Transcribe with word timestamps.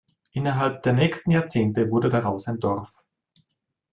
Innerhalb 0.33 0.81
der 0.81 0.93
nächsten 0.93 1.29
Jahrzehnte 1.29 1.91
wurde 1.91 2.09
daraus 2.09 2.47
ein 2.47 2.59
Dorf. 2.59 3.05